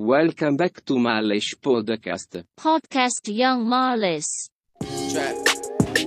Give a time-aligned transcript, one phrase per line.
[0.00, 2.40] Welcome back to Malish Podcast.
[2.56, 4.48] Podcast Young Marlis.
[5.12, 5.36] Trap,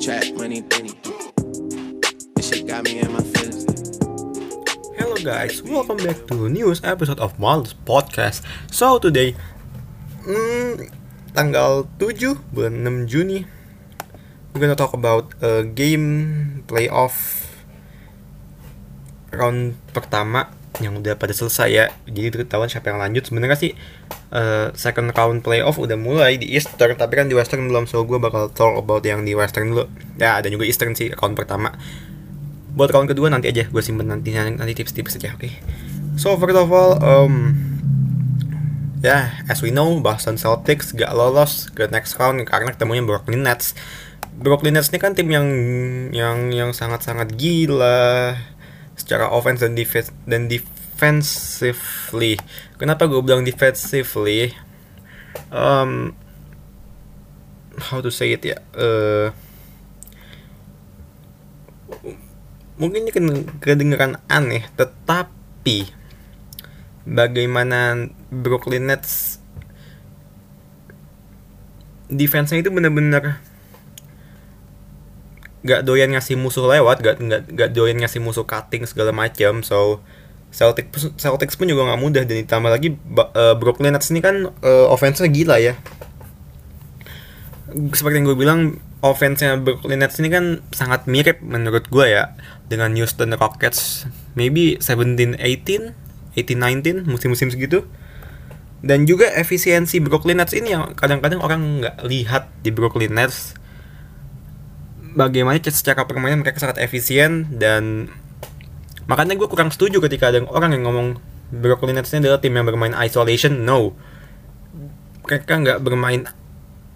[0.01, 0.97] trap, money, penny.
[2.33, 3.69] This shit got me in my feelings.
[4.97, 8.41] Hello guys, welcome back to news episode of Mal's Podcast.
[8.73, 9.37] So today,
[10.25, 10.89] hmm,
[11.37, 13.45] tanggal 7 bulan 6 Juni,
[14.57, 17.45] we're gonna talk about a game playoff
[19.29, 20.49] round pertama
[20.81, 21.85] yang udah pada selesai ya.
[22.09, 23.29] Jadi ketahuan siapa yang lanjut.
[23.29, 23.77] Sebenarnya sih
[24.33, 27.85] uh, second round playoff udah mulai di Eastern, tapi kan di Western belum.
[27.85, 29.85] So gue bakal talk about yang di Western dulu.
[30.17, 31.73] Ya ada juga Eastern sih round pertama
[32.73, 35.53] buat round kedua nanti aja gue simpen nanti nanti tips-tips aja oke okay?
[36.17, 37.53] so first of all um
[39.05, 43.45] ya yeah, as we know Boston Celtics gak lolos ke next round karena ketemunya Brooklyn
[43.45, 43.77] Nets
[44.33, 45.47] Brooklyn Nets ini kan tim yang
[46.09, 48.33] yang yang sangat-sangat gila
[48.95, 52.37] secara offense dan defense dan defensively.
[52.77, 54.53] Kenapa gue bilang defensively?
[55.49, 56.13] Um
[57.89, 58.57] how to say it ya?
[58.77, 59.33] Uh,
[62.77, 65.89] mungkin ini kedengeran aneh tetapi
[67.05, 69.37] bagaimana Brooklyn Nets
[72.09, 73.41] defense-nya itu bener-bener
[75.63, 79.63] gak doyan ngasih musuh lewat, gak, gak, gak doyan ngasih musuh cutting segala macam.
[79.63, 80.03] So
[80.53, 84.85] Celtics Celtics pun juga gak mudah dan ditambah lagi uh, Brooklyn Nets ini kan uh,
[84.91, 85.73] offense-nya gila ya.
[87.73, 92.37] Seperti yang gue bilang offense-nya Brooklyn Nets ini kan sangat mirip menurut gue ya
[92.71, 94.07] dengan Houston Rockets
[94.39, 95.91] maybe 17 18
[96.37, 97.85] 18 19 musim-musim segitu
[98.83, 103.55] dan juga efisiensi Brooklyn Nets ini yang kadang-kadang orang nggak lihat di Brooklyn Nets
[105.13, 108.09] bagaimana secara permainan mereka sangat efisien dan
[109.05, 111.07] makanya gue kurang setuju ketika ada orang yang ngomong
[111.53, 113.61] Brooklyn Nets ini adalah tim yang bermain isolation.
[113.61, 113.93] No.
[115.21, 116.25] Mereka nggak bermain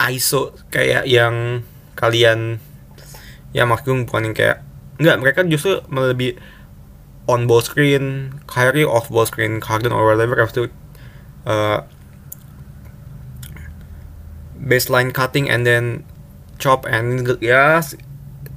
[0.02, 1.62] ISO kayak yang
[1.98, 2.62] kalian
[3.54, 4.58] ya maksudnya bukan yang kayak
[5.02, 6.38] nggak mereka justru lebih
[7.26, 10.70] on ball screen Kyrie off ball screen Harden or whatever have to
[11.50, 11.82] uh,
[14.58, 16.06] baseline cutting and then
[16.58, 17.82] chop and ya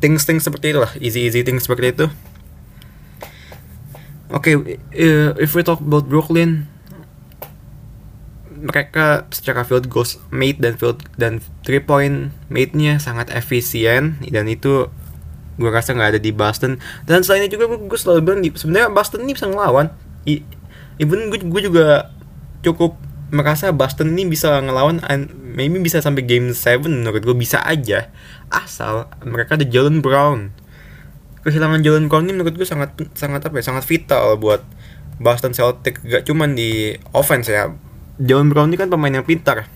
[0.00, 2.06] things things seperti itu lah easy easy things seperti itu.
[4.30, 6.70] Oke okay, uh, if we talk about Brooklyn
[8.60, 14.92] mereka secara field goals made dan field dan three point made-nya sangat efisien dan itu
[15.60, 16.80] gue rasa nggak ada di Boston.
[17.04, 19.92] Dan selain itu juga gue selalu bilang sebenarnya Boston ini bisa ngelawan.
[20.24, 20.44] I,
[21.00, 22.12] even gue, gue juga
[22.64, 22.96] cukup
[23.30, 25.02] merasa Boston ini bisa ngelawan
[25.54, 28.10] maybe bisa sampai game 7 menurut gue bisa aja.
[28.50, 30.50] Asal mereka ada Jalen Brown.
[31.46, 34.60] Kehilangan Jalen Brown ini menurut gue sangat sangat apa ya sangat vital buat
[35.22, 37.70] Boston Celtics gak cuman di offense ya.
[38.20, 39.70] Jalen Brown ini kan pemain yang pintar.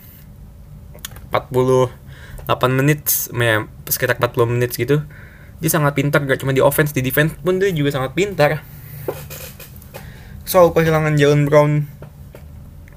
[1.32, 1.90] 48
[2.78, 3.00] menit
[3.32, 5.02] ya, sekitar 40 menit gitu.
[5.62, 8.60] Dia sangat pintar gak cuma di offense di defense pun dia juga sangat pintar.
[10.44, 11.88] Soal kehilangan Jalen Brown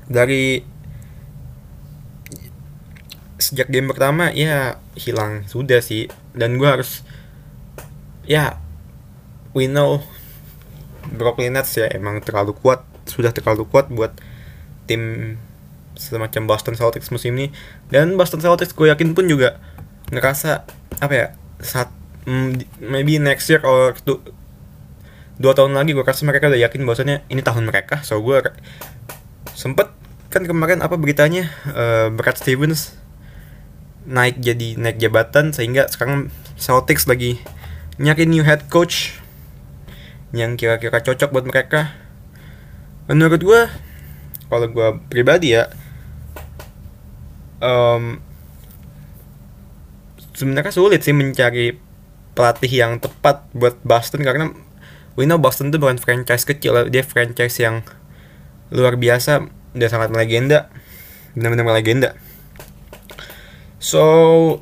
[0.08, 0.64] dari
[3.38, 5.46] sejak game pertama ya hilang.
[5.48, 6.10] Sudah sih.
[6.34, 7.06] Dan gue harus
[8.28, 8.60] ya
[9.56, 10.04] we know
[11.08, 14.12] Brooklyn Nets ya emang terlalu kuat sudah terlalu kuat buat
[14.84, 15.36] tim
[15.96, 17.56] semacam Boston Celtics musim ini.
[17.88, 19.58] Dan Boston Celtics gue yakin pun juga
[20.12, 20.68] ngerasa
[21.00, 21.28] apa ya
[21.64, 21.90] saat
[22.28, 24.22] mm, maybe next year or two,
[25.42, 28.04] dua tahun lagi gue rasa mereka udah yakin bahwasannya ini tahun mereka.
[28.06, 28.44] So gue
[30.38, 32.94] kan kemarin apa beritanya uh, Brad Stevens
[34.06, 36.30] naik jadi naik jabatan sehingga sekarang
[36.62, 37.42] Celtics lagi
[37.98, 39.18] nyari new head coach
[40.30, 41.98] yang kira-kira cocok buat mereka.
[43.10, 43.62] Menurut gue
[44.46, 45.74] kalau gue pribadi ya
[47.58, 48.22] um,
[50.38, 51.74] sebenarnya sulit sih mencari
[52.38, 54.54] pelatih yang tepat buat Boston karena
[55.18, 57.82] we know Boston itu bukan franchise kecil dia franchise yang
[58.70, 60.70] luar biasa dia sangat legenda
[61.36, 62.10] benar-benar legenda
[63.82, 64.62] so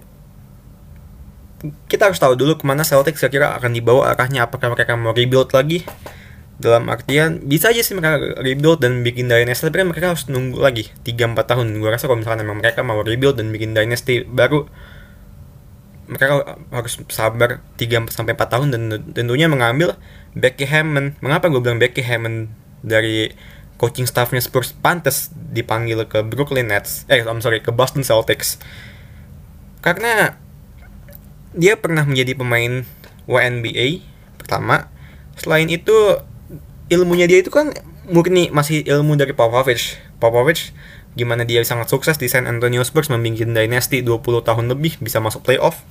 [1.89, 4.45] kita harus tahu dulu ke mana Celtics kira-kira akan dibawa arahnya.
[4.45, 5.81] Apakah mereka mau rebuild lagi?
[6.55, 10.59] Dalam artian bisa aja sih mereka rebuild dan bikin dynasty tapi kan mereka harus nunggu
[10.61, 11.65] lagi 3-4 tahun.
[11.81, 14.67] Gue rasa kalau misalkan memang mereka mau rebuild dan bikin dynasty baru
[16.05, 18.67] mereka harus sabar 3 sampai 4 tahun.
[18.71, 18.81] Dan
[19.11, 19.99] tentunya mengambil
[20.31, 22.51] Becky Hammond mengapa gue bilang Becky Hammond
[22.85, 23.33] dari
[23.75, 28.59] coaching staffnya Spurs pantas dipanggil ke Brooklyn Nets eh I'm sorry ke Boston Celtics.
[29.83, 30.39] Karena
[31.55, 32.83] dia pernah menjadi pemain
[33.27, 34.03] WNBA
[34.39, 34.91] pertama.
[35.35, 36.19] Selain itu
[36.91, 37.73] ilmunya dia itu kan
[38.07, 39.97] murni masih ilmu dari Popovich.
[40.21, 40.71] Popovich
[41.15, 45.47] gimana dia sangat sukses di San Antonio Spurs membikin dynasty 20 tahun lebih bisa masuk
[45.47, 45.81] playoff.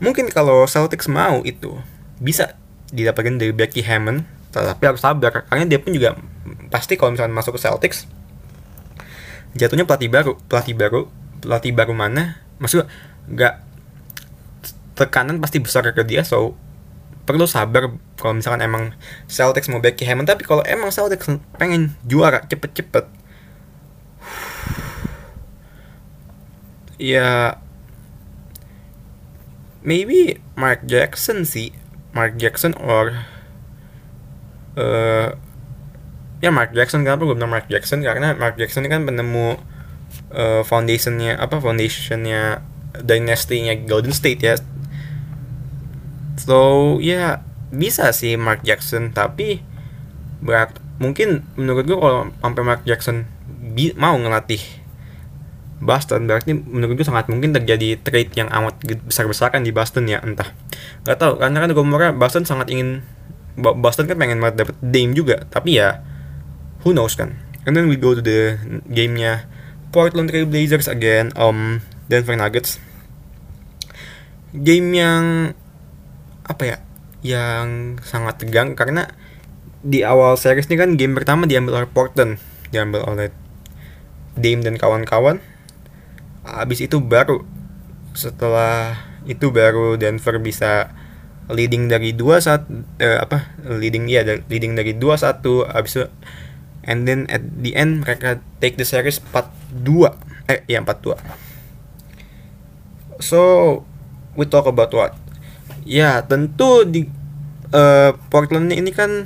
[0.00, 1.80] Mungkin kalau Celtics mau itu
[2.20, 2.56] bisa
[2.92, 6.16] didapatkan dari Becky Hammond tapi harus sabar karena dia pun juga
[6.72, 8.08] pasti kalau misalnya masuk ke Celtics
[9.56, 11.02] jatuhnya pelatih baru pelatih baru
[11.44, 12.88] pelatih baru mana maksud
[13.28, 13.54] nggak
[14.96, 16.56] tekanan pasti besar ke dia so
[17.26, 18.94] perlu sabar kalau misalkan emang
[19.26, 20.30] Celtics mau Becky Hammond.
[20.30, 21.26] Tapi kalau emang Celtics
[21.58, 23.10] pengen juara cepet-cepet
[26.96, 27.60] ya
[29.84, 31.76] maybe Mark Jackson sih
[32.16, 33.28] Mark Jackson or
[34.76, 35.34] uh,
[36.40, 39.56] ya Mark Jackson kenapa gue bilang Mark Jackson karena Mark Jackson ini kan penemu
[40.32, 42.62] uh, foundationnya apa foundationnya
[43.00, 44.54] dynastynya Golden State ya.
[46.36, 47.42] So ya
[47.72, 49.64] bisa sih Mark Jackson tapi
[50.40, 53.28] berat mungkin menurut gue kalau sampai Mark Jackson
[53.76, 54.60] bi mau ngelatih
[55.76, 60.56] Boston berarti menurut gue sangat mungkin terjadi trade yang amat besar-besaran di Boston ya entah.
[61.04, 61.84] Nggak tahu karena kan gue
[62.16, 63.04] Boston sangat ingin
[63.56, 66.04] Boston kan pengen banget dapet Dame juga tapi ya
[66.84, 67.40] who knows kan.
[67.66, 69.48] And then we go to the gamenya.
[69.90, 72.78] Portland Trail Blazers again um Denver Nuggets.
[74.52, 75.56] Game yang
[76.46, 76.78] apa ya
[77.26, 79.10] yang sangat tegang karena
[79.82, 82.38] di awal series ini kan game pertama diambil oleh Portland
[82.70, 83.28] diambil oleh
[84.36, 85.40] Dame dan kawan-kawan.
[86.44, 87.42] Habis itu baru
[88.12, 90.92] setelah itu baru Denver bisa
[91.46, 92.66] leading dari dua saat
[93.00, 96.06] uh, apa leading ya leading dari dua satu habis itu
[96.86, 100.10] and then at the end mereka take the series 4-2
[100.50, 101.18] eh ya 4-2
[103.22, 103.82] so
[104.36, 105.16] we talk about what?
[105.88, 107.08] Ya tentu di
[107.72, 109.24] uh, Portland ini kan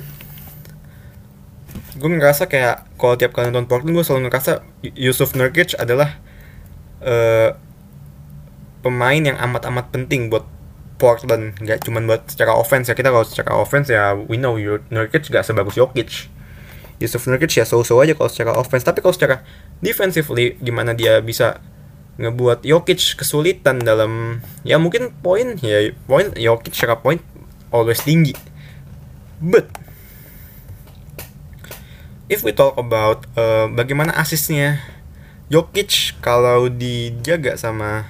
[2.01, 4.63] gue ngerasa kayak kalau tiap kali nonton Portland gue selalu ngerasa
[4.95, 6.17] Yusuf Nurkic adalah
[7.03, 7.53] uh,
[8.81, 10.47] pemain yang amat-amat penting buat
[11.01, 12.93] Portland nggak cuma buat secara offense ya.
[12.93, 14.53] Kita kalau secara offense ya we know
[14.93, 16.29] Nurkic gak sebagus Jokic.
[17.01, 18.85] Yusuf Nurkic ya so-so aja kalau secara offense.
[18.85, 19.41] Tapi kalau secara
[19.81, 21.57] defensively gimana dia bisa
[22.21, 27.17] ngebuat Jokic kesulitan dalam ya mungkin poin ya poin Jokic secara poin
[27.73, 28.37] always tinggi.
[29.41, 29.73] But
[32.29, 34.85] if we talk about uh, bagaimana asisnya
[35.49, 38.05] Jokic kalau dijaga sama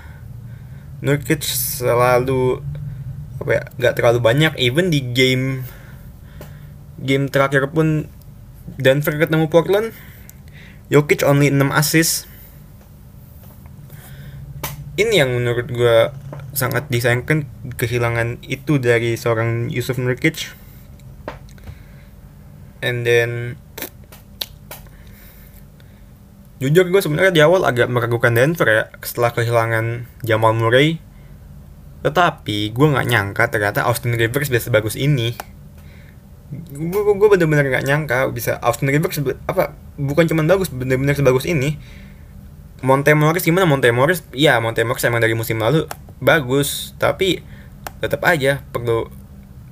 [1.00, 2.62] Nurkic selalu
[3.42, 4.54] apa ya nggak terlalu banyak.
[4.62, 5.66] Even di game
[7.02, 8.06] game terakhir pun
[8.78, 9.90] Denver ketemu Portland
[10.92, 12.28] Jokic only 6 assist.
[15.00, 16.12] Ini yang menurut gue
[16.52, 17.48] sangat disayangkan
[17.80, 20.52] kehilangan itu dari seorang Yusuf Nurkic.
[22.84, 23.56] And then
[26.60, 31.02] jujur gue sebenarnya di awal agak meragukan Denver ya setelah kehilangan Jamal Murray
[32.02, 35.38] tetapi gue nggak nyangka ternyata Austin Rivers bisa sebagus ini.
[36.74, 41.78] Gue gue bener-bener gak nyangka bisa Austin Rivers apa bukan cuma bagus bener-bener sebagus ini.
[42.82, 44.26] Monte Morris gimana Monte Morris?
[44.34, 45.86] Ya Monte Morris emang dari musim lalu
[46.18, 47.46] bagus tapi
[48.02, 49.14] tetap aja perlu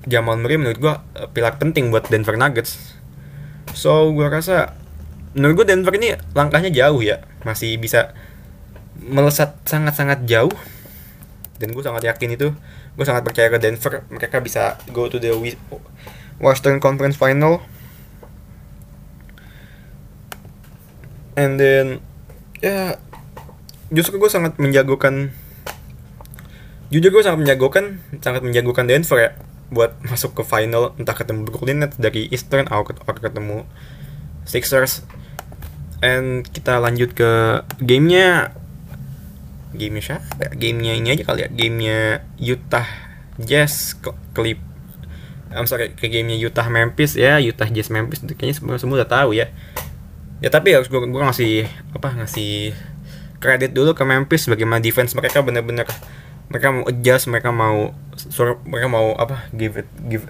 [0.05, 2.95] Jamal Murray menurut gue eh, pilar penting buat Denver Nuggets.
[3.73, 4.77] So gue rasa
[5.33, 8.13] menurut gue Denver ini langkahnya jauh ya masih bisa
[9.01, 10.51] melesat sangat-sangat jauh
[11.59, 12.55] dan gue sangat yakin itu.
[12.95, 15.35] Gue sangat percaya ke Denver mereka bisa go to the
[16.39, 17.59] Western Conference Final.
[21.35, 21.99] And then
[22.63, 22.99] ya
[23.91, 25.31] justru gue sangat menjagokan
[26.89, 29.31] jujur gue sangat menjagokan sangat menjagokan Denver ya
[29.69, 33.69] buat masuk ke final entah ketemu Brooklyn Nets dari Eastern atau ketemu
[34.49, 35.05] Sixers.
[35.99, 38.55] And kita lanjut ke gamenya
[39.73, 40.49] gamenya siapa ya?
[40.53, 41.99] gamenya ini aja kali ya gamenya
[42.41, 42.87] Utah
[43.37, 43.95] Jazz
[44.33, 44.59] Clip
[45.49, 49.33] I'm sorry ke gamenya Utah Memphis ya Utah Jazz Memphis kayaknya semua semua udah tahu
[49.33, 49.49] ya.
[50.39, 52.71] Ya tapi harus gue gue ngasih apa ngasih
[53.41, 55.89] kredit dulu ke Memphis bagaimana defense mereka bener-bener
[56.47, 60.29] mereka mau adjust mereka mau suruh mereka mau apa give it give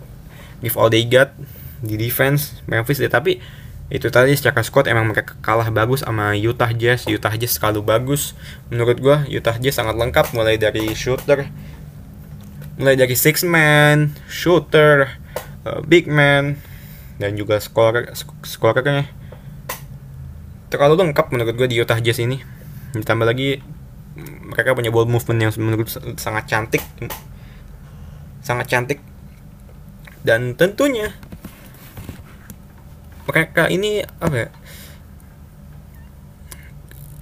[0.63, 1.36] give all they got
[1.84, 3.12] di defense Memphis ya.
[3.12, 3.43] Tapi
[3.89, 7.10] itu tadi secara squad emang mereka kalah bagus sama Utah Jazz.
[7.10, 8.38] Utah Jazz selalu bagus.
[8.69, 10.29] Menurut gue Utah Jazz sangat lengkap.
[10.38, 11.50] Mulai dari shooter
[12.79, 15.19] mulai dari six man, shooter,
[15.67, 16.55] uh, big man,
[17.19, 18.15] dan juga scorer
[18.48, 19.12] scorernya.
[20.72, 22.39] Terlalu lengkap menurut gue di Utah Jazz ini.
[22.96, 23.60] Ditambah lagi
[24.48, 26.81] mereka punya ball movement yang menurut sangat cantik,
[28.39, 29.00] sangat cantik,
[30.24, 31.12] dan tentunya
[33.29, 34.50] mereka ini apa ya?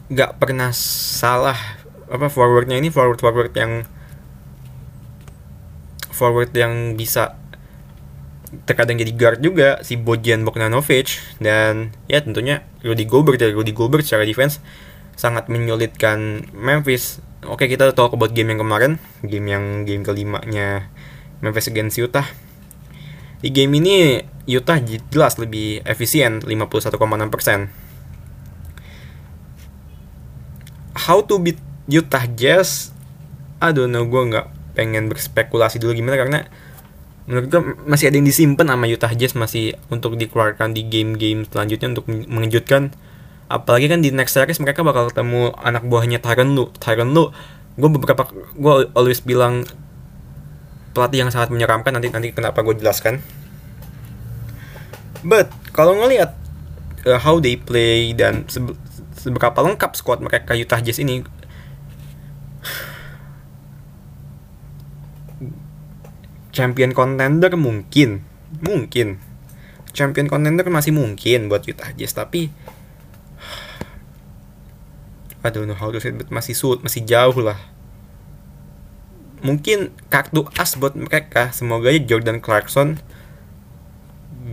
[0.07, 1.59] nggak pernah salah
[2.07, 3.83] apa forwardnya ini forward forward yang
[6.15, 7.35] forward yang bisa
[8.63, 14.07] terkadang jadi guard juga si Bojan Bogdanovic dan ya tentunya Rudy Gobert ya Rudy Gobert
[14.07, 14.63] secara defense
[15.19, 17.19] sangat menyulitkan Memphis.
[17.43, 20.87] Oke kita tahu about game yang kemarin, game yang game kelimanya
[21.43, 22.25] Memphis against Utah.
[23.43, 26.97] Di game ini Utah jelas lebih efisien 51,6%.
[31.07, 31.59] How to beat
[31.91, 32.95] Utah Jazz?
[33.59, 36.39] I don't know, gue nggak pengen berspekulasi dulu gimana karena
[37.27, 41.97] menurut gue masih ada yang disimpan sama Utah Jazz masih untuk dikeluarkan di game-game selanjutnya
[41.97, 42.95] untuk mengejutkan
[43.51, 47.35] apalagi kan di next series mereka bakal ketemu anak buahnya Tyron Lu Tyron Lu
[47.75, 49.67] gue beberapa gue always bilang
[50.95, 53.19] pelatih yang sangat menyeramkan nanti nanti kenapa gue jelaskan
[55.23, 56.35] but kalau ngelihat
[57.07, 58.45] uh, how they play dan
[59.17, 61.23] seberapa lengkap squad mereka Utah Jazz ini
[66.57, 68.25] champion contender mungkin
[68.65, 69.21] mungkin.
[69.93, 72.49] Champion contender masih mungkin buat Utah Jazz tapi
[75.45, 77.57] I don't know how to say it, but masih sulit masih jauh lah.
[79.45, 82.97] Mungkin kartu as buat mereka semoga aja Jordan Clarkson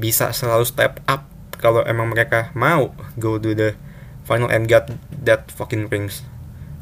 [0.04, 1.24] bisa selalu step up
[1.56, 3.72] kalau emang mereka mau go to the
[4.28, 6.20] final and get that fucking rings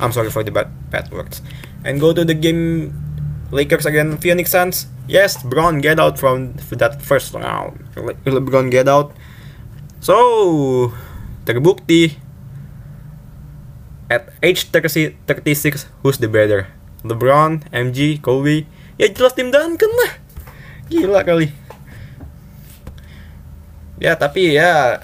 [0.03, 1.39] I'm sorry for the bad, bad words
[1.87, 2.91] and go to the game
[3.55, 7.83] Lakers again Phoenix Suns Yes, LeBron get out from that first round.
[7.99, 9.11] Le LeBron get out.
[9.99, 10.95] So,
[11.43, 12.23] terbukti
[14.07, 16.71] at age 30, 36 who's the better?
[17.03, 18.65] LeBron, MG, Kobe.
[18.95, 20.13] Ya jelas tim Duncan lah.
[20.87, 21.51] Gila kali.
[24.03, 24.99] Ya, tapi ya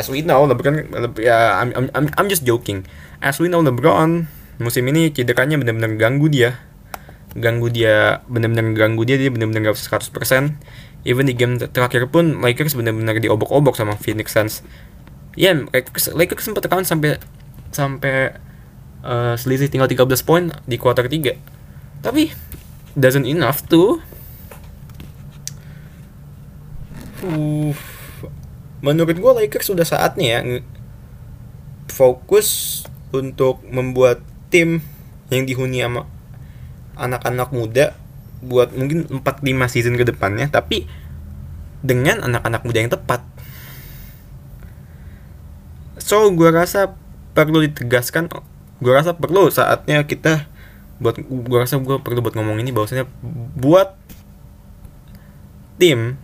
[0.00, 0.88] as we know LeBron
[1.20, 2.88] ya I'm, I'm, I'm just joking.
[3.20, 4.24] As we know LeBron
[4.56, 6.56] musim ini cederanya benar-benar ganggu dia.
[7.36, 10.16] Ganggu dia benar-benar ganggu dia dia benar-benar gak 100%
[11.04, 14.64] even di game terakhir pun Lakers benar-benar diobok-obok sama Phoenix Suns.
[15.36, 17.20] Ya yeah, Lakers, Lakers sempat tekan sampai
[17.68, 18.32] sampai
[19.04, 21.36] uh, selisih tinggal 13 poin di kuarter 3
[22.00, 22.32] tapi
[22.96, 24.00] doesn't enough to
[27.26, 27.70] uh,
[28.80, 30.40] menurut gue Lakers sudah saatnya ya
[31.90, 34.84] fokus untuk membuat tim
[35.32, 36.06] yang dihuni sama
[36.94, 37.86] anak-anak muda
[38.38, 40.86] buat mungkin 4-5 season ke depannya tapi
[41.82, 43.22] dengan anak-anak muda yang tepat.
[45.98, 46.94] So gue rasa
[47.34, 48.30] perlu ditegaskan
[48.78, 50.46] gue rasa perlu saatnya kita
[50.98, 53.06] buat gue rasa gue perlu buat ngomong ini bahwasanya
[53.58, 53.94] buat
[55.78, 56.18] tim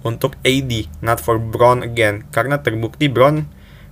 [0.00, 0.72] untuk AD
[1.04, 2.24] not for Brown again.
[2.32, 3.48] Karena terbukti Brown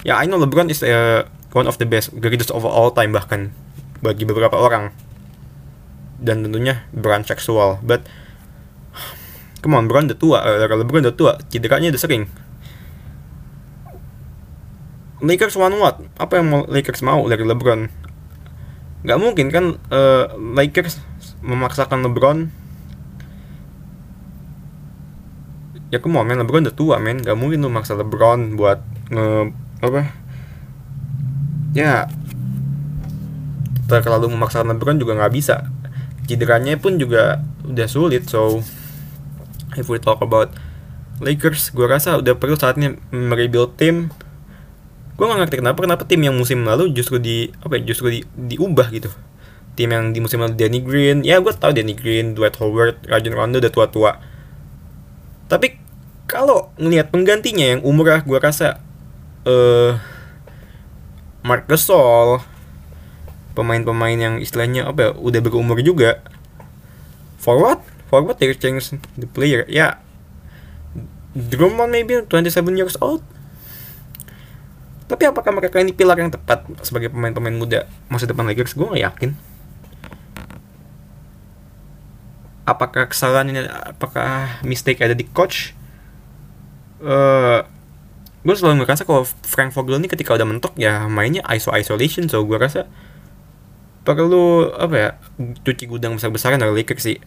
[0.06, 3.52] ya I know LeBron is uh, one of the best greatest of all time bahkan
[4.00, 4.94] bagi beberapa orang.
[6.18, 8.02] Dan tentunya Brown seksual but
[9.62, 12.24] come on Brown udah tua uh, LeBron udah tua cederanya udah sering.
[15.18, 15.98] Lakers one what?
[16.22, 17.90] Apa yang mau Lakers mau dari LeBron?
[19.02, 21.02] Nggak mungkin kan uh, Lakers
[21.42, 22.67] memaksakan LeBron
[25.88, 27.24] ya on man LeBron udah tua men.
[27.24, 30.00] Nggak mungkin lu maksa LeBron buat nge apa?
[31.72, 32.08] Ya
[33.88, 35.64] terlalu memaksakan LeBron juga nggak bisa.
[36.28, 38.60] Cederanya pun juga udah sulit so
[39.76, 40.52] if we talk about
[41.18, 44.12] Lakers gue rasa udah perlu saatnya merebuild tim.
[45.18, 48.20] Gue gak ngerti kenapa kenapa tim yang musim lalu justru di apa ya justru di,
[48.22, 49.10] diubah gitu.
[49.74, 53.34] Tim yang di musim lalu Danny Green ya gue tau Danny Green Dwight Howard Rajon
[53.34, 54.10] Rondo udah tua-tua
[55.48, 55.80] tapi
[56.28, 58.78] kalau ngelihat penggantinya yang umurnya gue rasa
[59.48, 59.92] eh uh,
[61.40, 62.44] Mark Gasol
[63.56, 66.20] pemain-pemain yang istilahnya apa ya udah berumur juga
[67.40, 67.80] forward
[68.12, 70.00] forward they change the player ya.
[71.36, 73.22] Drummond maybe 27 years old.
[75.08, 77.80] Tapi apakah mereka ini pilar yang tepat sebagai pemain-pemain muda
[78.12, 78.76] masa depan Lakers?
[78.76, 79.30] Gue gak yakin
[82.68, 85.72] apakah kesalahan ini apakah mistake ada di coach?
[87.00, 87.64] Uh,
[88.44, 92.42] gue selalu ngerasa kalau Frank Vogel ini ketika udah mentok ya mainnya iso isolation so
[92.44, 92.86] gue rasa
[94.04, 95.10] perlu apa ya
[95.64, 97.18] cuci gudang besar-besaran dari Lakers sih.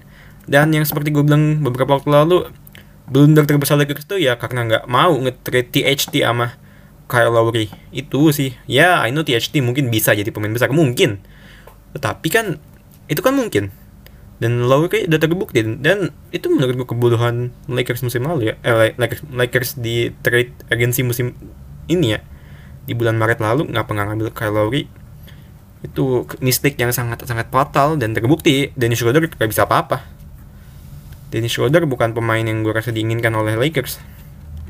[0.46, 2.38] Dan yang seperti gue bilang beberapa waktu lalu
[3.10, 6.58] blunder terbesar Lakers itu ya karena nggak mau nge-trade THT sama
[7.06, 7.70] Kyle Lowry.
[7.94, 8.58] Itu sih.
[8.66, 11.22] Ya I know THT mungkin bisa jadi pemain besar mungkin.
[11.94, 12.58] Tetapi kan
[13.12, 13.70] itu kan mungkin
[14.42, 18.54] dan Lowry udah terbukti dan itu menurut gue kebodohan Lakers musim lalu ya.
[18.66, 21.38] Eh, Lakers, Lakers di trade agensi musim
[21.86, 22.26] ini ya.
[22.90, 24.90] Di bulan Maret lalu nggak ngambil Kyle Lowry?
[25.86, 28.74] Itu mistake yang sangat sangat fatal dan terbukti.
[28.74, 30.02] Dennis Schroeder gak bisa apa-apa.
[31.30, 34.02] Dennis Schroeder bukan pemain yang gue rasa diinginkan oleh Lakers.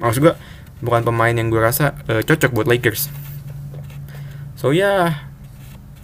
[0.04, 0.36] Maksud gue
[0.84, 3.08] bukan pemain yang gue rasa uh, cocok buat Lakers.
[4.60, 4.84] So ya.
[4.84, 5.32] Yeah,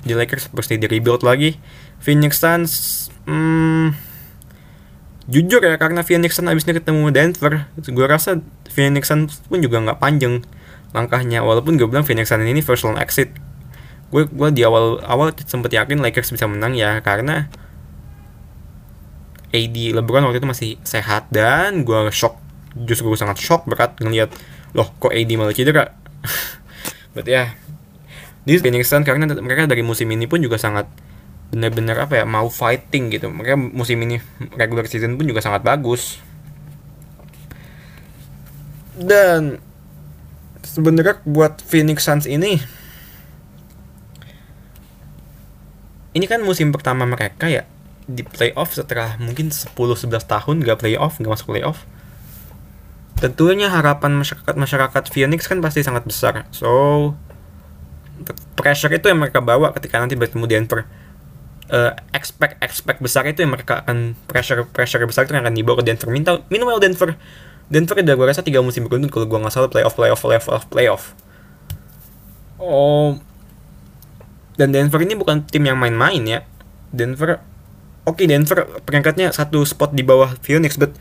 [0.08, 1.60] di Lakers pasti di rebuild lagi.
[2.00, 2.72] Phoenix Suns
[3.28, 3.88] hmm,
[5.28, 8.40] jujur ya karena Phoenix Suns abisnya ketemu Denver gue rasa
[8.72, 10.40] Phoenix Suns pun juga nggak panjang
[10.96, 13.34] langkahnya walaupun gue bilang Phoenix Suns ini first round exit.
[14.08, 17.52] Gue gue di awal awal sempet yakin Lakers bisa menang ya karena
[19.52, 22.40] AD LeBron waktu itu masih sehat dan gue shock
[22.78, 24.32] justru gue sangat shock berat ngeliat
[24.76, 25.92] loh kok AD malah cedera.
[27.16, 27.58] But ya
[28.48, 30.88] di Phoenix Suns karena mereka dari musim ini pun juga sangat
[31.48, 34.20] benar-benar apa ya mau fighting gitu mereka musim ini
[34.60, 36.20] regular season pun juga sangat bagus
[38.98, 39.62] dan
[40.66, 42.60] sebenarnya buat Phoenix Suns ini
[46.18, 47.70] ini kan musim pertama mereka ya
[48.08, 51.84] di playoff setelah mungkin 10-11 tahun gak playoff, gak masuk playoff.
[53.20, 56.48] Tentunya harapan masyarakat masyarakat Phoenix kan pasti sangat besar.
[56.56, 57.14] So
[58.58, 60.88] pressure itu yang mereka bawa ketika nanti bertemu Denver.
[61.68, 65.84] Uh, expect expect besar itu yang mereka akan pressure pressure besar itu yang akan dibawa
[65.84, 66.08] ke Denver.
[66.08, 67.20] Minta minimal Denver
[67.68, 70.66] Denver udah gue rasa tiga musim beruntun kalau gue nggak salah playoff playoff playoff playoff
[70.72, 71.04] playoff.
[72.58, 73.20] Oh,
[74.56, 76.40] dan Denver ini bukan tim yang main-main ya.
[76.90, 77.44] Denver
[78.08, 80.96] Oke, okay, Denver peringkatnya satu spot di bawah Phoenix, but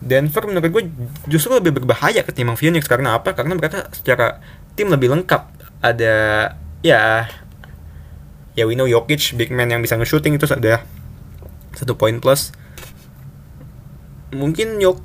[0.00, 0.82] Denver menurut gue
[1.28, 3.36] justru lebih berbahaya ketimbang Phoenix karena apa?
[3.36, 4.40] Karena mereka secara
[4.72, 5.44] tim lebih lengkap.
[5.84, 6.16] Ada
[6.80, 7.28] ya
[8.56, 10.82] ya we know Jokic big man yang bisa nge-shooting itu ada
[11.76, 12.56] satu poin plus.
[14.32, 14.98] Mungkin Yok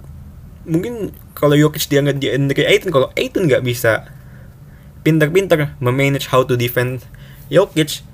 [0.65, 4.05] mungkin kalau Jokic dia nggak di Andre Ayton kalau Ayton nggak bisa
[5.01, 7.01] pinter-pinter memanage how to defend
[7.49, 8.05] Jokic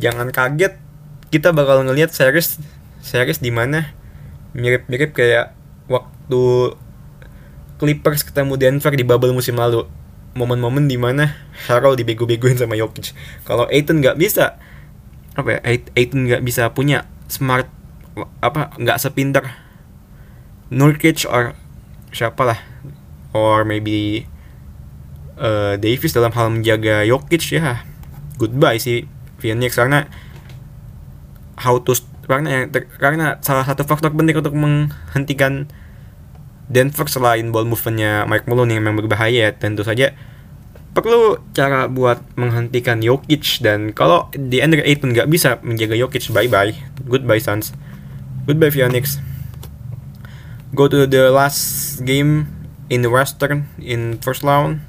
[0.00, 0.80] jangan kaget
[1.28, 2.56] kita bakal ngelihat series
[3.04, 3.92] series di mana
[4.56, 5.52] mirip-mirip kayak
[5.86, 6.74] waktu
[7.76, 9.84] Clippers ketemu Denver di bubble musim lalu
[10.32, 11.36] momen-momen di mana
[11.68, 13.12] Harold dibego-begoin sama Jokic
[13.44, 14.56] kalau Aiton nggak bisa
[15.40, 15.60] apa ya
[15.96, 17.66] Aiton nggak bisa punya smart
[18.44, 19.44] apa nggak sepinter
[20.70, 21.58] Nurkic or
[22.14, 22.58] siapa lah
[23.34, 24.26] or maybe
[25.38, 27.82] uh, Davis dalam hal menjaga Jokic ya.
[28.38, 29.06] Goodbye sih
[29.42, 30.06] Phoenix karena
[31.60, 31.92] how to
[32.24, 32.70] karena
[33.02, 35.66] karena salah satu faktor penting untuk menghentikan
[36.70, 40.14] Denver selain ball movementnya Mike Malone yang memang berbahaya tentu saja
[40.90, 46.34] perlu cara buat menghentikan Jokic dan kalau di Andre Ayton nggak bisa menjaga Jokic.
[46.34, 46.74] Bye bye
[47.06, 47.70] goodbye Suns.
[48.46, 49.22] Goodbye Phoenix.
[50.74, 52.50] Go to the last game
[52.90, 54.82] in the Western in first round.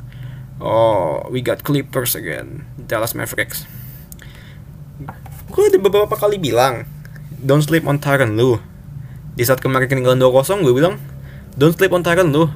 [0.58, 2.66] Oh we got Clippers again.
[2.78, 3.70] Dallas Mavericks.
[5.52, 6.90] Gue udah beberapa kali bilang
[7.42, 8.58] don't sleep on Tyron lu
[9.34, 10.96] di saat kemarin ketinggalan 2-0 gue bilang
[11.58, 12.50] don't sleep on Tyron lu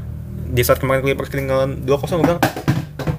[0.53, 2.41] di saat kemarin Clippers ketinggalan 2-0 gue bilang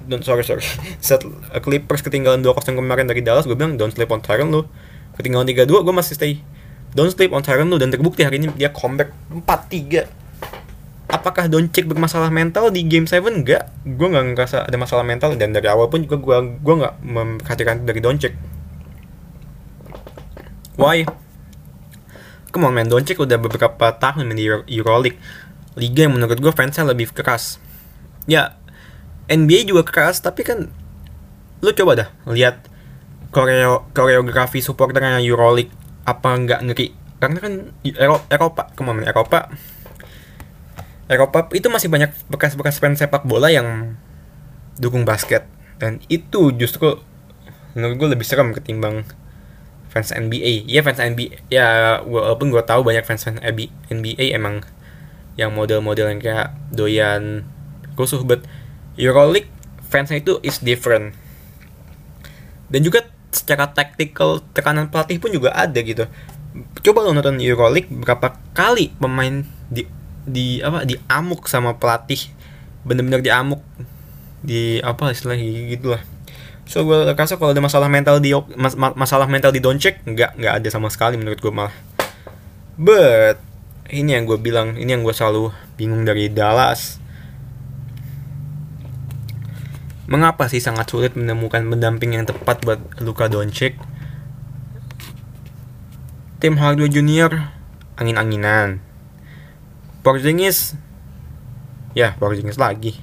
[0.07, 0.64] don't sorry sorry.
[1.07, 1.27] Saat
[1.62, 4.64] Clippers ketinggalan 2-0 kemarin dari Dallas gue bilang don't sleep on Tyron lu.
[5.19, 6.35] Ketinggalan 3-2 gue masih stay.
[6.97, 10.27] Don't sleep on Tyron lu dan terbukti hari ini dia comeback 4-3
[11.07, 15.55] apakah Doncic bermasalah mental di game 7 enggak gue nggak ngerasa ada masalah mental dan
[15.55, 18.35] dari awal pun juga gue gue nggak memperhatikan dari Doncic.
[20.77, 21.09] Why?
[22.53, 25.16] Come on man, Doncic udah beberapa tahun main di Euroleague.
[25.77, 27.61] Liga yang menurut gue fansnya lebih keras.
[28.25, 28.57] Ya,
[29.27, 30.71] NBA juga keras, tapi kan
[31.65, 32.67] Lu coba dah lihat
[33.35, 35.73] koreo koreografi supporternya Euroleague
[36.07, 36.89] Apa nggak ngeri?
[37.17, 39.51] Karena kan Eropa, Eropa, man, Eropa
[41.07, 43.95] Eropa itu masih banyak bekas-bekas fans sepak bola yang
[44.75, 45.47] dukung basket.
[45.79, 46.99] Dan itu justru
[47.79, 49.07] menurut gue lebih serem ketimbang
[49.93, 54.65] fans NBA ya fans NBA ya walaupun gue tahu banyak fans fans NBA emang
[55.37, 57.45] yang model-model yang kayak doyan
[57.97, 58.45] rusuh but
[58.97, 59.49] Euroleague
[59.87, 61.15] fansnya itu is different.
[62.67, 66.09] Dan juga secara tactical tekanan pelatih pun juga ada gitu.
[66.83, 69.87] Coba lo nonton Euroleague berapa kali pemain di
[70.27, 72.33] di apa di amuk sama pelatih.
[72.83, 73.63] Bener-bener diamuk.
[74.43, 76.03] Di apa istilahnya gitu lah.
[76.67, 80.55] So gue rasa kalau ada masalah mental di mas, masalah mental di Doncic nggak nggak
[80.59, 81.75] ada sama sekali menurut gue malah.
[82.75, 83.39] But
[83.91, 86.99] ini yang gue bilang, ini yang gue selalu bingung dari Dallas.
[90.07, 93.75] Mengapa sih sangat sulit menemukan pendamping yang tepat buat Luka Doncic?
[96.38, 97.51] Tim Hardaway Junior
[97.99, 98.79] angin-anginan.
[100.07, 100.79] Porzingis
[101.97, 103.03] ya Porzingis lagi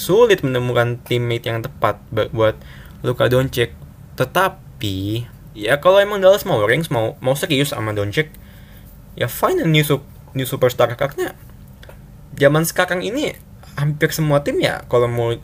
[0.00, 2.56] sulit menemukan teammate yang tepat buat
[3.04, 3.76] Luka Doncic.
[4.14, 5.26] tetapi
[5.58, 8.30] ya kalau emang Dallas mau rings mau mau serius sama Doncic
[9.18, 11.34] ya find a new sup- new superstar karena
[12.38, 13.34] zaman sekarang ini
[13.74, 15.34] hampir semua tim ya kalau mau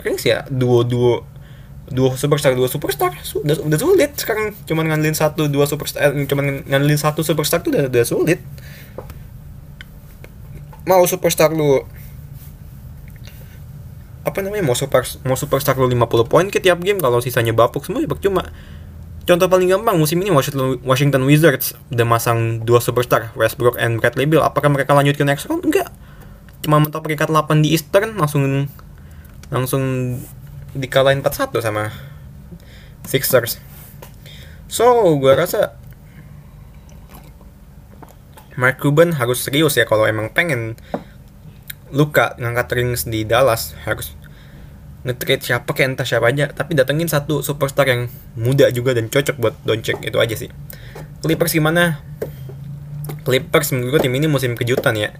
[0.00, 1.26] rings ya duo duo
[1.90, 3.18] duo superstar dua superstar.
[3.20, 4.54] Sudah udah sulit sekarang.
[4.64, 8.38] Cuman ngandelin satu dua superstar eh, cuman ngandelin satu superstar tuh udah, udah sulit.
[10.86, 11.82] Mau superstar lu
[14.20, 17.82] apa namanya mau super mau superstar lu 50 poin ke tiap game kalau sisanya bapuk
[17.82, 18.54] semua ya percuma.
[19.26, 24.26] Contoh paling gampang musim ini Washington, Washington Wizards udah masang dua superstar Westbrook and Bradley
[24.26, 24.42] Beal.
[24.42, 25.66] Apakah mereka lanjut ke next round?
[25.66, 25.90] Enggak
[26.60, 28.68] cuma mentok peringkat 8 di Eastern langsung
[29.50, 30.16] langsung
[30.76, 31.90] dikalahin 4-1 sama
[33.04, 33.58] Sixers.
[34.70, 34.86] So
[35.18, 35.74] gue rasa
[38.54, 40.78] Mark Cuban harus serius ya kalau emang pengen
[41.90, 43.74] luka ngangkat rings di Dallas.
[43.82, 44.14] Harus
[45.02, 46.46] nge-trade siapa kayak entah siapa aja.
[46.52, 48.06] Tapi datengin satu superstar yang
[48.38, 50.52] muda juga dan cocok buat Doncic itu aja sih.
[51.24, 52.04] Clippers gimana?
[53.26, 55.10] Clippers menurut gue tim ini musim kejutan ya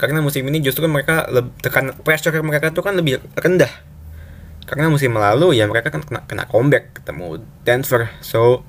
[0.00, 1.28] karena musim ini justru mereka
[1.60, 3.68] tekan pressure mereka tuh kan lebih rendah.
[4.64, 8.08] Karena musim lalu ya mereka kan kena kena comeback ketemu Denver.
[8.24, 8.64] So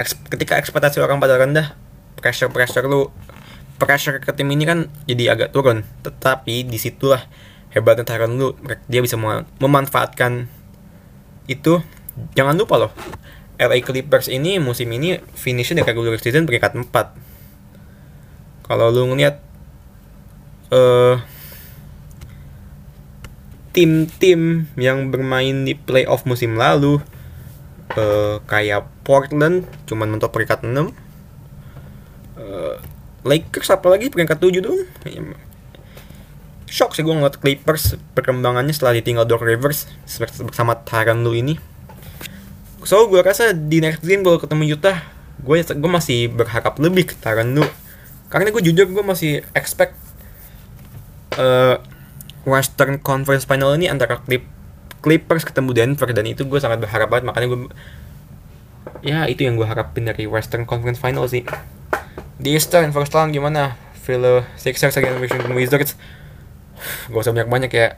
[0.00, 1.76] eks- ketika ekspektasi orang pada rendah
[2.16, 3.12] pressure pressure lu
[3.76, 5.84] pressure ke tim ini kan jadi agak turun.
[6.00, 7.20] Tetapi di situlah
[7.76, 8.56] hebatnya Tyronn lu
[8.88, 10.48] dia bisa mem- memanfaatkan
[11.44, 11.84] itu.
[12.32, 12.92] Jangan lupa loh
[13.58, 16.90] LA Clippers ini musim ini finishnya di regular season peringkat 4
[18.66, 19.43] kalau lu ngeliat
[20.74, 21.16] eh
[23.74, 26.98] tim-tim yang bermain di playoff musim lalu
[27.94, 31.04] eh kayak Portland cuman mentok peringkat 6
[32.34, 32.76] Eh,
[33.24, 34.84] Lakers apalagi peringkat 7 dong.
[36.68, 39.86] Shock sih gue ngeliat Clippers perkembangannya setelah ditinggal Doc Rivers
[40.42, 41.54] bersama Tyronn Lue ini.
[42.84, 44.98] So gue rasa di next game kalau ketemu Utah.
[45.40, 47.70] Gue gue masih berharap lebih ke Tyronn Lue
[48.28, 49.94] karena gue jujur gue masih expect
[51.38, 51.76] eh,
[52.44, 54.44] Western Conference Final ini antara Clip
[55.04, 57.60] Clippers ketemu Denver dan itu gue sangat berharap banget makanya gue
[59.04, 61.44] ya itu yang gue harapin dari Western Conference Final sih.
[62.40, 63.76] Di Eastern first round gimana?
[64.04, 65.96] Philo Sixers against Washington Wizards.
[67.08, 67.88] Gak usah banyak banyak ya.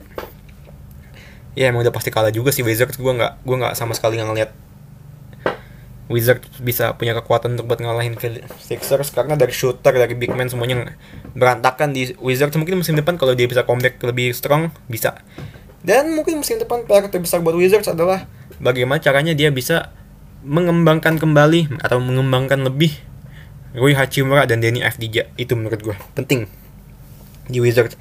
[1.56, 2.98] Ya emang udah pasti kalah juga sih Wizards.
[2.98, 4.50] Gue nggak gue nggak sama sekali nggak ngeliat
[6.06, 8.14] Wizards bisa punya kekuatan untuk buat ngalahin
[8.62, 10.94] Sixers karena dari shooter dari big man semuanya
[11.34, 12.54] berantakan di Wizards.
[12.54, 15.18] Mungkin musim depan kalau dia bisa comeback lebih strong bisa.
[15.82, 18.30] Dan mungkin musim depan PR terbesar buat Wizards adalah
[18.62, 19.90] bagaimana caranya dia bisa
[20.46, 22.94] mengembangkan kembali atau mengembangkan lebih
[23.74, 25.26] Rui Hachimura dan Danny Avdija.
[25.34, 26.46] Itu menurut gue penting
[27.50, 27.98] di Wizards.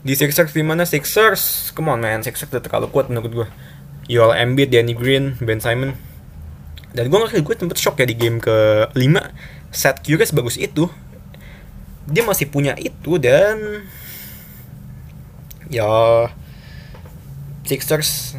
[0.00, 1.72] Di Sixers gimana Sixers?
[1.76, 2.24] Come on man.
[2.24, 3.48] Sixers udah terlalu kuat menurut gue
[4.08, 5.96] Joel Embiid, Danny Green, Ben Simon
[6.94, 10.86] dan gue ngerti gue sempet shock ya di game ke 5 Seth Curry sebagus itu
[12.06, 13.82] dia masih punya itu dan
[15.66, 16.30] ya
[17.66, 18.38] Sixers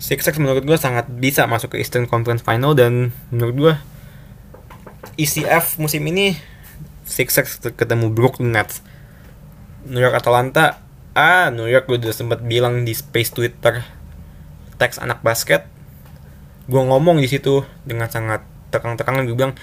[0.00, 3.74] Sixers menurut gue sangat bisa masuk ke Eastern Conference Final dan menurut gue
[5.20, 6.34] ECF musim ini
[7.04, 8.80] Sixers ketemu Brooklyn Nets.
[9.84, 10.80] New York Atalanta
[11.12, 13.84] ah New York gue udah sempat bilang di space Twitter
[14.80, 15.68] teks anak basket
[16.70, 19.58] gue ngomong di situ dengan sangat tekang-tekangan gue bilang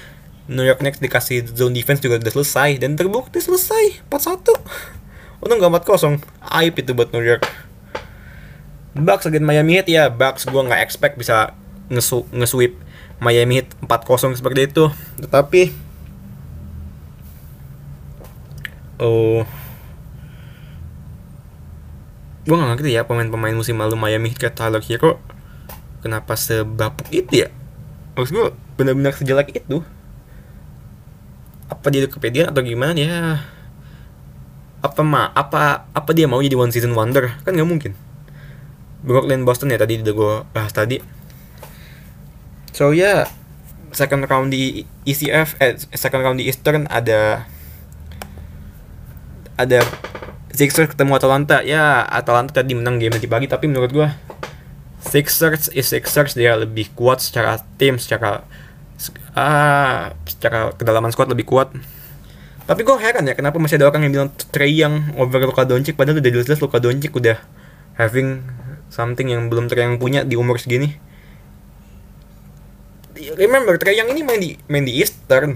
[0.51, 5.87] New York Knicks dikasih zone defense juga udah selesai dan terbukti selesai 4-1 untung gak
[5.87, 6.19] 4-0
[6.59, 7.45] aib itu buat New York.
[8.97, 11.53] Bucks against Miami Heat ya Bucks gue nggak expect bisa
[11.87, 12.73] ngesu nge-sweep
[13.21, 14.89] Miami Heat 4-0 seperti itu.
[15.21, 15.61] Tetapi
[18.97, 19.45] oh
[22.47, 25.21] gue gak ngerti ya pemain-pemain musim lalu Miami Heat kayak Tyler Hero
[26.01, 27.49] kenapa sebapuk itu ya?
[28.17, 29.81] Maksud gue benar-benar sejelek itu.
[31.67, 33.43] Apa dia kepedean atau gimana ya
[34.77, 37.33] apa ma apa apa dia mau jadi one season wonder?
[37.43, 37.91] Kan nggak mungkin.
[39.03, 41.01] Brooklyn Boston ya tadi udah gue bahas tadi.
[42.73, 43.19] So ya yeah,
[43.93, 47.49] second round di ECF eh second round di Eastern ada
[49.57, 49.81] ada
[50.53, 51.61] Sixers ketemu Atalanta.
[51.61, 54.07] Ya Atalanta tadi menang game nanti pagi tapi menurut gue
[54.97, 58.41] Sixers is Sixers dia lebih kuat secara tim secara
[59.37, 61.69] ah secara kedalaman squad lebih kuat.
[62.67, 65.95] Tapi gue heran ya kenapa masih ada orang yang bilang Trey yang over Luka Doncic
[65.95, 67.39] padahal udah jelas-jelas Luka Doncic udah
[67.95, 68.43] having
[68.91, 70.97] something yang belum Trey yang punya di umur segini.
[73.37, 75.55] Remember Trey yang ini main di main di Eastern.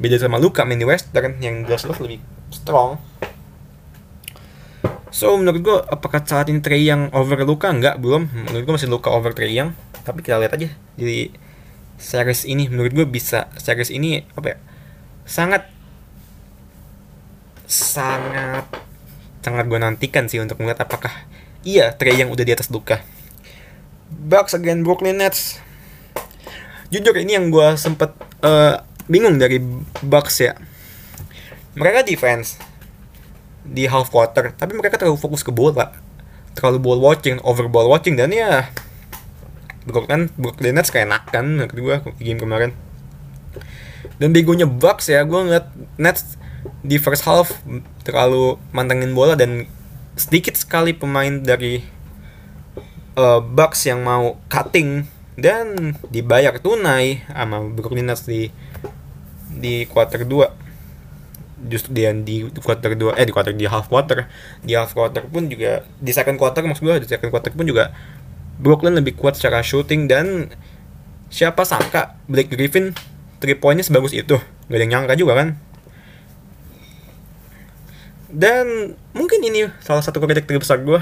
[0.00, 2.98] Beda sama Luka main di Western yang jelas-jelas lebih strong
[5.16, 7.72] So menurut gue apakah saat ini Trey yang over Luka?
[7.72, 8.28] Enggak, belum.
[8.28, 9.72] Menurut gue masih Luka over Trey yang.
[10.06, 11.34] tapi kita lihat aja di
[11.98, 14.56] series ini menurut gue bisa series ini apa ya
[15.26, 15.66] sangat
[17.66, 18.70] sangat
[19.42, 21.10] sangat gue nantikan sih untuk melihat apakah
[21.66, 23.02] iya Trey yang udah di atas Luka
[24.14, 25.58] Bucks again Brooklyn Nets
[26.94, 28.14] jujur ini yang gue sempet
[28.46, 28.78] eh,
[29.10, 29.58] bingung dari
[30.06, 30.54] Bucks ya
[31.74, 32.62] mereka defense
[33.66, 34.54] di half quarter.
[34.54, 35.92] Tapi mereka terlalu fokus ke bola.
[36.56, 38.70] Terlalu ball watching over ball watching dan ya
[39.86, 42.70] Brooklyn Brooklyn Nets kayak enak kan menurut gue game kemarin.
[44.16, 46.40] Dan begonya Bucks ya gue ngeliat Nets
[46.82, 47.54] di first half
[48.02, 49.70] terlalu mantengin bola dan
[50.18, 51.84] sedikit sekali pemain dari
[53.14, 58.48] uh, Bucks yang mau cutting dan dibayar tunai sama Brooklyn Nets di
[59.52, 60.65] di quarter 2
[61.56, 64.28] justru dia di quarter 2 eh di quarter di half quarter.
[64.60, 67.96] Di half quarter pun juga di second quarter maksud gue di second quarter pun juga
[68.60, 70.52] Brooklyn lebih kuat secara shooting dan
[71.32, 72.92] siapa sangka Blake Griffin
[73.40, 74.36] 3 poinnya sebagus itu.
[74.36, 75.48] Gak ada yang nyangka juga kan?
[78.26, 81.00] Dan mungkin ini salah satu kritik terbesar gue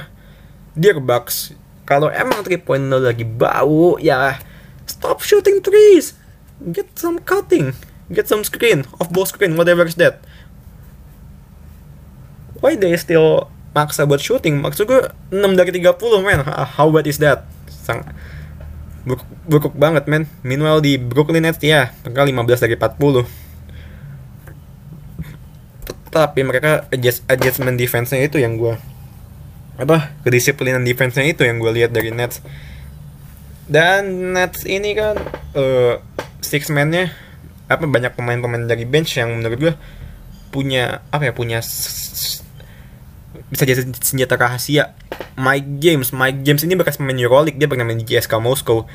[0.78, 4.38] Dear Bucks kalau emang 3 point lagi bau ya
[4.86, 6.14] stop shooting threes.
[6.62, 7.74] Get some cutting.
[8.12, 10.22] Get some screen off ball screen whatever is that
[12.64, 14.64] why they still maksa buat shooting?
[14.64, 17.44] Maksud gue 6 dari 30 men how bad is that?
[17.68, 18.00] Sang.
[19.44, 23.44] Buruk, banget men meanwhile di Brooklyn Nets ya mereka 15 dari 40
[26.14, 28.79] tapi mereka adjust, adjustment defense-nya itu yang gue
[29.74, 32.38] apa kedisiplinan defense-nya itu yang gue lihat dari Nets.
[33.66, 35.18] Dan Nets ini kan
[35.59, 35.98] uh,
[36.38, 37.11] six man-nya
[37.66, 39.74] apa banyak pemain-pemain dari bench yang menurut gue
[40.55, 41.59] punya apa ya punya
[43.54, 44.98] bisa jadi senjata rahasia.
[45.38, 48.90] Mike James Mike James ini bekas pemain Euroleague dia pernah main di CSKA Moskow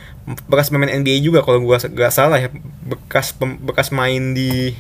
[0.52, 2.52] bekas pemain NBA juga kalau gua gak salah ya.
[2.84, 4.76] Bekas pem, bekas main di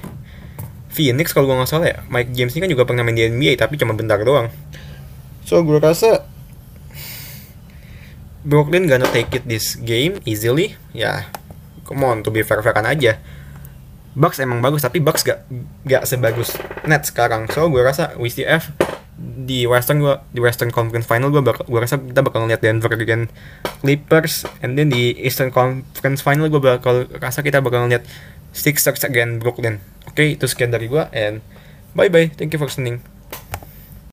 [0.91, 1.97] Phoenix kalau gua nggak salah ya.
[2.11, 4.51] Mike James ini kan juga pernah main di NBA tapi cuma bentar doang.
[5.47, 6.27] So gua rasa
[8.43, 10.75] Brooklyn gonna take it this game easily.
[10.91, 11.31] Ya
[11.87, 13.15] come on to be fair fairan aja.
[14.19, 15.47] Bucks emang bagus tapi Bucks gak
[15.87, 17.47] gak sebagus Nets sekarang.
[17.47, 18.75] So gue rasa WCF
[19.19, 22.91] di Western gua di Western Conference Final gua bakal gua rasa kita bakal ngeliat Denver
[22.95, 23.27] again
[23.83, 28.07] Clippers and then di Eastern Conference Final gua bakal rasa kita bakal ngeliat
[28.55, 29.83] Sixers again Brooklyn.
[30.09, 31.43] Oke, okay, itu sekian dari gua and
[31.93, 32.31] bye bye.
[32.31, 33.18] Thank you for listening.